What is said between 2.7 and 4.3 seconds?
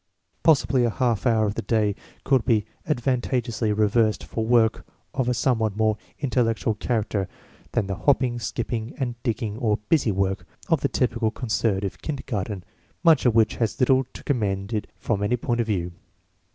advanta geously reserved